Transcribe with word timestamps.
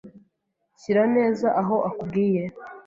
Shyira 0.79 1.03
neza 1.15 1.47
aho 1.61 1.75
akubwiye. 1.89 2.43